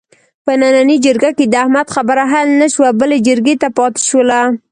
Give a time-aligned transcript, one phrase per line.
[0.45, 4.41] په نننۍ جرګه کې د احمد خبره حل نشوه، بلې جرګې ته پاتې شوله.